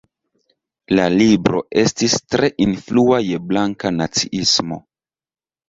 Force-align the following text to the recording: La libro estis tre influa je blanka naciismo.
La 0.99 1.03
libro 1.15 1.61
estis 1.83 2.17
tre 2.37 2.51
influa 2.69 3.21
je 3.29 3.41
blanka 3.53 3.95
naciismo. 4.01 4.83